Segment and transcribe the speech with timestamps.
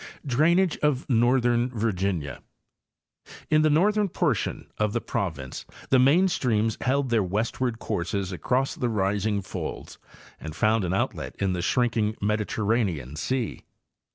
[0.25, 7.21] Drainage of northern Virginia—In the northern portion of the province the main streams held their
[7.21, 9.99] westward courses across the rising folds
[10.39, 13.61] and found an outlet in the shrinking mediter ranean sea.